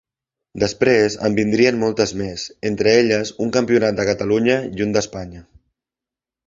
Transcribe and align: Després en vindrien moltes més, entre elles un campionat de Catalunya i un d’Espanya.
Després 0.61 1.17
en 1.29 1.35
vindrien 1.39 1.77
moltes 1.83 2.13
més, 2.23 2.47
entre 2.71 2.97
elles 3.03 3.35
un 3.47 3.55
campionat 3.59 4.01
de 4.01 4.11
Catalunya 4.13 4.61
i 4.79 4.87
un 4.89 4.97
d’Espanya. 4.99 5.49